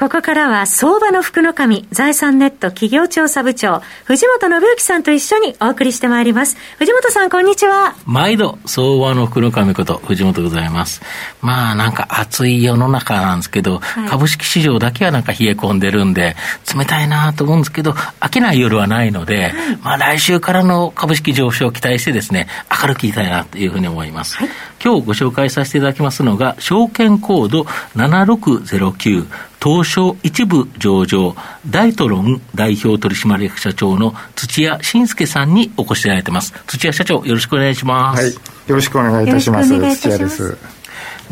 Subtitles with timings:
[0.00, 6.56] ここからは相場の福の神、財産ネット企業調査部長、藤本信之さんと一緒にお送りしてまいります。
[6.78, 7.94] 藤本さん、こんにちは。
[8.06, 11.02] 毎度、相場の福の神こと、藤本でございます。
[11.42, 16.34] まあ、なんか暑い世の中なんですけど、はい、株式市場だけはなんか冷え込んでるんで、
[16.74, 17.90] 冷たいなと思うんですけど、
[18.20, 22.46] 飽きない夜はないので、はい、まあ、来週からの株式上昇を期待してですね、
[22.82, 24.38] 明るくいたいなというふうに思います。
[24.38, 24.48] はい、
[24.82, 27.62] 今日ご紹介させていただきますのが、証券コード
[27.96, 29.26] 7609、
[29.62, 31.36] 東証一部上場、
[31.68, 36.54] ダイトロン代表取締役社長の土屋信介さんにお越しいただいてます。
[36.66, 38.22] 土屋社長、よろしくお願いします。
[38.22, 38.40] はい、よ
[38.76, 39.68] ろしくお願いいたします。
[39.68, 40.56] 土屋です。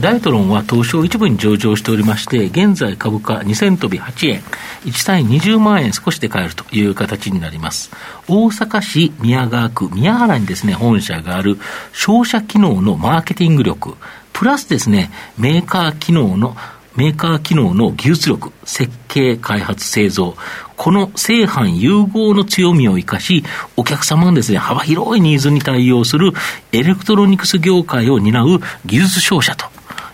[0.01, 4.43] ダイトロンは東証一部に上場しておりまして、現在株価2000飛び8円、
[4.85, 7.91] 1単位20万円少しで買えるという形になります。
[8.29, 11.59] 大阪市宮川区宮原にですね、本社がある
[11.93, 13.97] 商社機能のマーケティング力、
[14.33, 16.57] プラスですね、メーカー機能の
[16.95, 20.37] メーカー機能の技術力、設計、開発、製造、
[20.77, 23.43] この正反融合の強みを生かし、
[23.77, 26.33] お客様のですね、幅広いニーズに対応する
[26.71, 29.67] エレクトロニクス業界を担う技術商社と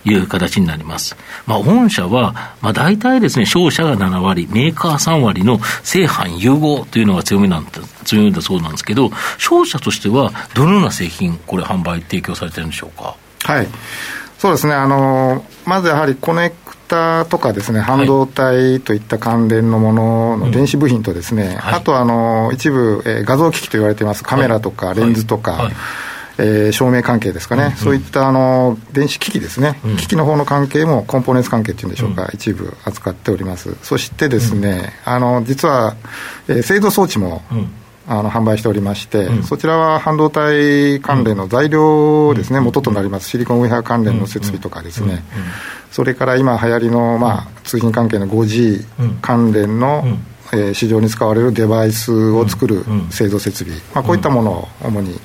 [0.05, 1.16] いう形になります。
[1.47, 7.66] まあ、御社は、まあ、大体ですね、商社が7割、メーカー3割の製販融合というのが強みなん
[8.05, 13.16] 強みだそうなんですけど、商社としては、どのような製品、これ、販売、提供されてるんでしょうか？
[13.44, 13.69] はい。
[14.38, 24.22] そうですね、あのまずやはりコネクタとかですね、半導体といった関連のものの電子部品とですね、はい、あとあの一部、えー、画像機器と言われています。
[24.22, 25.75] カメラとかレンズとか、はいはい、
[26.38, 33.76] えー、照明関係ですかね、うんうん、そういったあの電子機器ですね、うん、機器の方の関係もコンポーネンツ関係っていうんでしょうか、うん、一部扱っております。
[33.82, 35.97] そしてですね、うん、あの実は、
[36.48, 37.42] えー、製造装置も、
[38.06, 43.30] あの販売しておりまして、うん、そちらは半導体関連の材料ですね、うん、元となります。
[43.30, 45.25] シリコンウェア関連の設備とかですね、
[45.91, 50.04] それから今流行りの、まあ、通信関係の 5G 関連の、
[50.53, 55.19] えー、市場に使われるデバイスを作る製造設備、まあ、こういったものを主に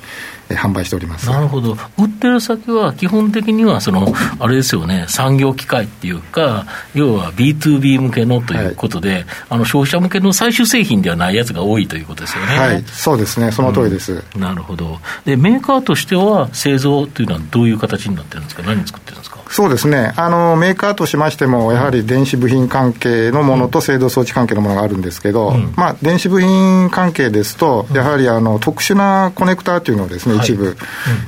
[0.56, 1.28] 販売しております。
[1.28, 12.58] なるほど、売ってる先は基本的にはその、あれですよね、産業機械っていうか、要は B2B 向けのということで、はい、あの消費者向けの最終製品ではないやつが多いということですよね。
[12.58, 14.98] はい、そうですね、その通りです、うん、なるほど。
[15.24, 19.38] で、メーカーとしては、製造というのはどういう形になってるんですか、何作ってるんですか？
[19.50, 20.12] そうですね。
[20.14, 30.76] あの、メーカーとしましても、やはり電子部品関係のものと製造装置関係のものがあるんですけど、うん、まあ、電子部品関係ですと、やはりあの特殊なコネクターというのをですね、一部、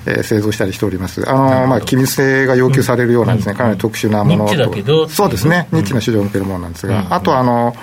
[0.06, 1.28] えー、製造したりしております。
[1.28, 7.74] あのまあ、機密性が要求されるようなですね、かなり特殊なものと、そうですね、ニッチな市場を向けるものなんですが、あとあの、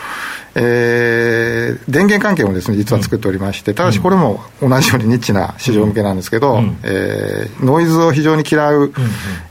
[0.56, 8.91] えー、電源関係もですね実は作っておりまして、ただしこれも同じようにニッチな市場向けなんですけど、うん、えー、ノイズを非常に嫌う、うん、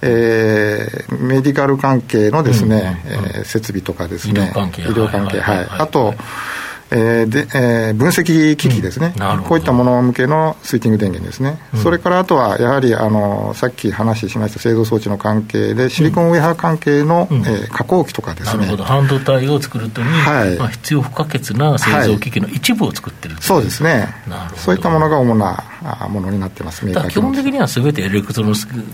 [0.02, 6.14] えー、メディカル関係のですね、うん、えー、設備とかですね、医療関係、はい、あと、
[6.90, 20.58] えーでえー、分析機器ですね、うん、こういったもの向けのスイッチング電源ですね、うん、それからあとはやはりあのさっき話しました製造装置の関係で、シリコンウェア関係の、うん、えー、加工機とかですね、なるほど、半導体を作るとに、はい。
[20.58, 24.08] まあ、必要不可欠な製造機器の一部を作ってる、はい、そうですね、
[24.56, 25.64] そういったものが主な
[26.08, 28.52] ものになってます、基本的にはすべてエレクトロ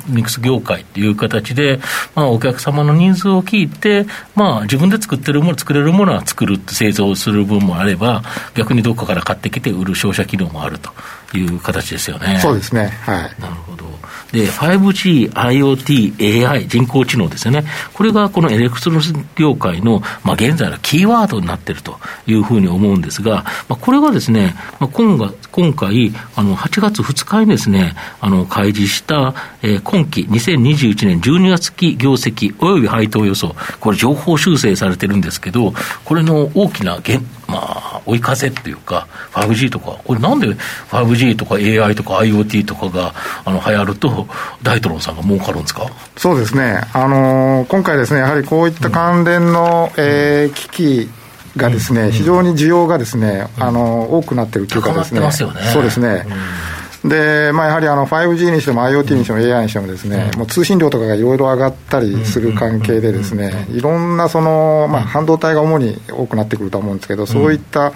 [0.09, 1.79] ニクス業界っていう形で、
[2.15, 8.23] まあ、お客様のニーズを聞いて、まあ、自分で作ってるもの、作れるものは作る、製造する分もああれば、
[8.55, 10.91] 逆にどこかから買ってきて売る商社機能もあると
[11.37, 12.39] いう形ですよね。
[12.41, 12.87] そうですね。
[13.03, 13.41] はい。
[13.41, 13.85] なるほど。
[14.33, 17.65] で、5G、IoT、AI、人工知能ですよね。
[17.93, 35.73] これがこのエレクトロニクス業界の、まあ、現在のキーワードになっているというふうに思うんですが、まあ、これがですね、まあ、今が今回、あの、8月2日にですね、あの、開示した、えー、今期2021年12月期業績及び配当予想、これ情報修正されてるんですけど、
[36.05, 36.99] これの大きな
[37.47, 40.49] まあ、追い風っていうか、5G とか、これなんで
[40.91, 43.15] 5G とか AI とか IoT とかが
[43.45, 44.27] あの流行ると、
[44.63, 45.87] 大統領さんが儲かるんですか？
[46.17, 51.11] そうですね、あのー、今回ですね、やはりこういった関連の、うん、えー、機器
[51.57, 55.21] がですね、うん、非常に需要がですね、あのー、多くなってるというかですね、
[55.55, 55.61] ね。
[55.73, 56.27] そうですね。
[57.05, 67.93] で、まあ、やはりあの 5G にしても IoT にしても AI にしてもですね、もう通信量とかがいろいろ上がったりする関係でですね、いろんなその、まあ、半導体が主に多くなってくると思うんですけど、そういった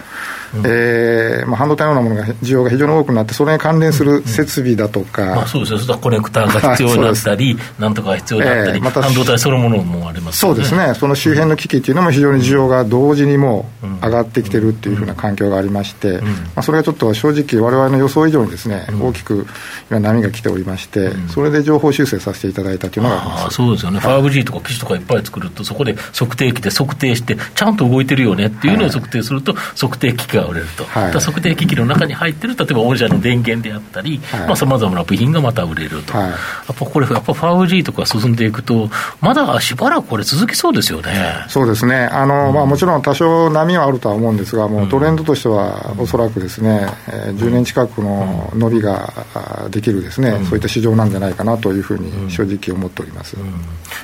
[0.55, 5.95] うん、えー、まあ、半導体のようなものが需要が非常に多くなってそれに関連する設備だとか、うんうん、まあ、そうですね。
[6.01, 10.95] コネクターが必要になったりなんとかが必要だったり、えーま、半導体そのものもあります、ね、そうですね。
[10.95, 13.69] その周辺の機器っていうのも非常に需要が同時にも
[14.03, 19.47] 上がってきてるっていうふうな環境がありまして、まあ、それがちょっと正直我々の予想以上にですね、大きく
[19.91, 23.57] 今波が来ておりまして、それで情報修正させていただいたというのがあります。
[23.57, 34.21] そうですよね、5G とか機種とかいっぱい作るとそこで測定器で測定してちゃんと動いてるよねっていうのを測定すると、測定機器が売れると、はい、測定機器の中に入ってる例えば御社の電源であったり
[34.57, 36.37] さまざ、まな部品がまた売れると、はい、やっ
[36.67, 38.89] ぱこれやっぱ 5G とか進んでいくと
[39.21, 41.13] まだしばらくこれ続きそうですよね。
[41.49, 42.09] そうですね。
[42.13, 49.13] あの、うん、まあ、もちろん多少波はあるとは思うんですがもうトレンドとしてはおそらくですね、えー、10年近くの伸びが
[49.71, 53.53] できるですね、うん、そういった市場なんじゃないかなというふうに正直思っております、うん、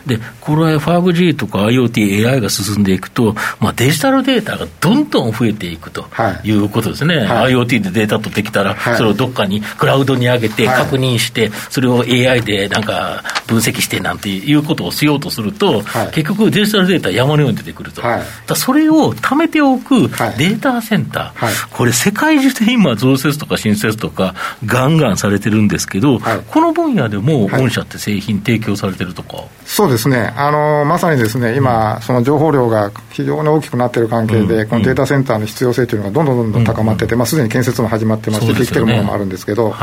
[0.07, 6.50] でこれ 5G とか IoT、AI が進んでいくと、まあ、デジタルデータがどんどん増えていくとい。
[6.50, 15.82] うことですね、はい、IoT でデータ取ってきたら、はい、それをどっかにクラウドに上げて確認して、それを AI でなんか分析してなんていうことをしようとすると、
[16.12, 18.21] 結局デジタルデータ山のように出てくると、だ
[18.55, 24.35] それを貯めておくデータセンター、これ世界中で今増設とか新設とか
[24.65, 30.32] ガンガンされてるんですけど、この分野でも御社って製品提供されてるとか、そうですね。
[30.37, 39.75] あのまさにですね今、その情報量が非常に大きくなっている関係で、このデータセンターの必要性というのがどんどんどんどん高まってて、まあ、すでに建設も始まってまして、できてるものもあるんですけど、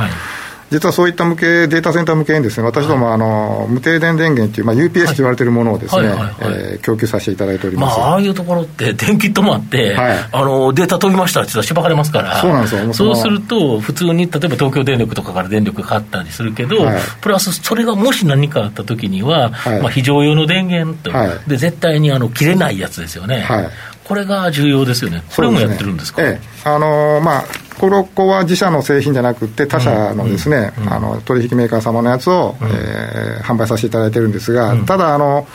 [0.72, 8.00] 実はそういった向け、データセンター向けにですね、私ども、あの、無停電電源という、まあ、UPS と言われているものをですね、え供給させていただいております。
[8.00, 12.94] まあ、ああいうところって、電気止まって、はい、あの、データ飛びましたって言ったらしばかれますから、そうなんですよ。
[12.94, 21.12] そうすると、普通に、例えば東京電力とかから電力が買ったりするけど、はい、プラス、それがもし何かあったときには、はい、まあ、非常用の電源と、
[21.48, 23.46] で、絶対にあの切れないやつですよね。
[24.04, 25.24] これが重要ですよね。
[25.36, 27.44] これもやってるんですか、ね、ええ、あのー、まあ
[27.80, 35.48] この子は自社の製品じゃなくて、他社のですね、あの取引メーカー様のやつを、うん、えー、販売させていただいてるんですが、ただあの、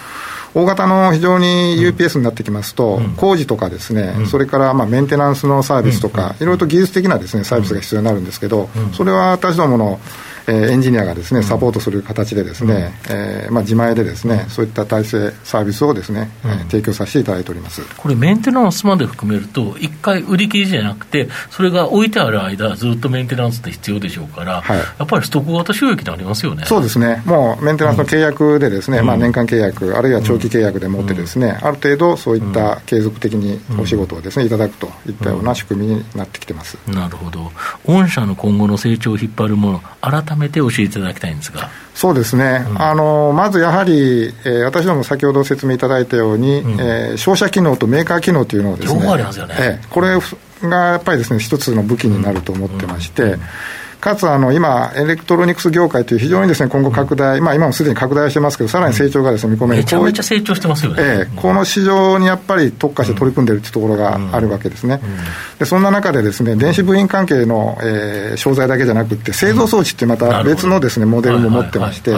[0.54, 10.00] 大型の非常に UPS になってきますと、工事とかですね、それからまあメンテナンスのサービスとか、いろいろと技術的なですねサービスが必要になるんですけど、それは私どもの
[10.48, 17.82] えー、エンジニアがですねサポートする形でですね、うん、えー、まあ、自前でですねそういった体制サービスをですね、うん、提供させていただいております。
[17.96, 26.64] これメンテナンスまで含めると1回売り切りじゃなくてそれが置いてある間ずっとメンテナンスって必要でしょうから、はい、やっぱりストック型収益になりますよね。
[26.66, 27.22] そうですね。
[27.26, 37.50] もうメンテナンスの契約でですね、うん、まあ、年間契約あるいは長期契約でもってですね、ある程度そういった継続的にお仕事をですねいただくといったような仕組みになってきてます、なるほど。
[37.84, 41.70] 御社の今後の成長を引っ張るもの改めて教えていただきたいんですが。
[41.94, 49.06] そうですね、うん、あのまずやはり、えー、私ども先ほど説明いただいたように、うん、えー、商社機能とメーカー機能というのをですね、ね
[49.58, 50.08] えー、これ
[50.68, 53.22] がやっぱりですね一つの武器になると思ってまして。
[53.22, 53.40] うん
[54.00, 65.00] かつあの今、エレクトロニクス業界という非常にですね今後拡大、まあ、今もすでに拡大してますけど、さらに成長がですね見込める、めちゃめちゃ成長してますよね、ええ、この市場にやっぱり特化して取り組んでいるというところがあるわけですね、
[65.58, 72.16] でそんな中でですね電子部品関係の、えー、商材だけじゃなくて、製造装置ってまた別のですねモデルも持ってまして。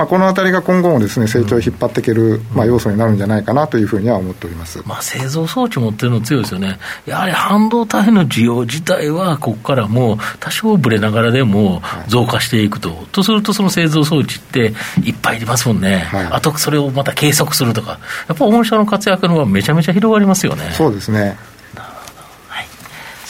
[0.00, 14.72] まあ、このあたりが今後もですね成長を引っ張っていける、まあ、要素になるんじゃないかなというふうには思っております、まあ、製造装置持ってるの強いですよね、やはり半導体の需要自体は、ここからもう多少ぶれながらでも増加していくと、はい、とすると、その製造装置って
[15.04, 20.70] いっぱいいりますもんね、はい、あとそれをまた計測するとか、やっぱ御社の活躍のはめちゃめちゃ広がりますよね。
[20.72, 21.36] そうですね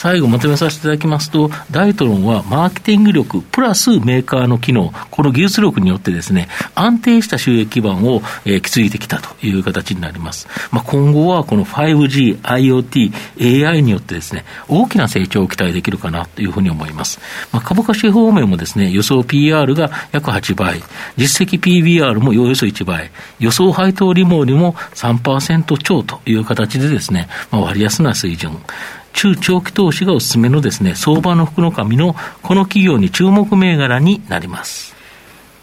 [0.01, 10.47] 最後まとめさせていただきますと、ダイトロンはマーケティング力プラスメーカーの機能、この技術力によってですね、安定した収益基盤を、えー、築いてきたという形になります。
[10.71, 17.19] まあ、今後はこの 5G、IoT、AI によってですね、大きな成長を期待できるかなというふうに思います。
[17.51, 20.81] まあ、株価指方面もですね、予想 PR が約8倍、
[21.15, 28.57] 実績 PBR もおよそ1倍、予想配当利回りも3%超という形でですね、まあ、割安な水準。
[29.13, 34.95] 中長期投資がおすすめのですね、相場の福の神のこの企業に注目銘柄になります。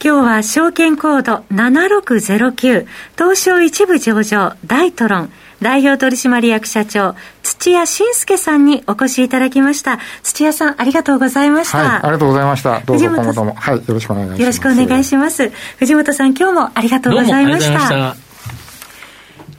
[0.01, 2.87] 今日は証券コード7609
[3.17, 9.99] 東証一部上場大トロン代表取締役社長土屋信介さんにお越しいただきました。
[10.23, 12.81] 土屋さんありがとうございました、はい、ありがとうございました。
[12.81, 13.55] どうぞ今後とも。
[13.55, 14.41] はいよろしくお願いします。
[14.41, 15.53] よろしくお願いします。
[15.79, 18.28] 藤本さん今日もありがとうございました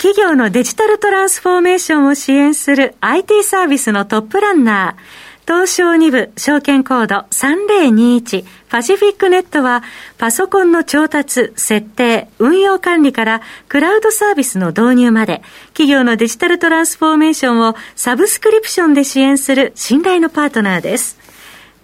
[0.10, 9.84] 企業のデジタルトランスフォーメーションを支援する IT サービスのトップランナー、東証2部証券コード3021パシフィックネットは
[10.18, 15.44] パソコンの調達、設定、運用管理からクラウドサービスの導入まで。
[15.74, 21.20] 企業のデジタルトランスフォーメーションをサブスクリプションで支援する信頼のパートナーです。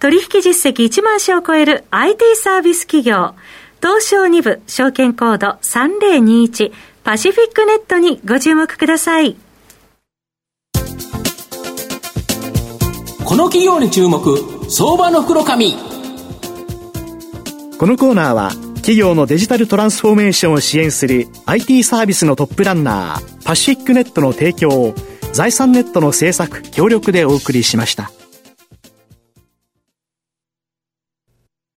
[0.00, 3.36] 取引実績1万社を超える IT サービス企業
[3.80, 6.72] 東証2部証券コード3021
[7.06, 9.36] パシフィックネットにご注目ください。
[13.24, 14.36] この企業に注目
[14.68, 15.74] 相場の袋紙
[17.78, 24.94] このコーナーは企業のデジタルトランスフォーメーションを支援する IT サービスのトップランナーパシフィックネットの提供を
[25.32, 28.10] 財産ネットの政策協力でお送りしました。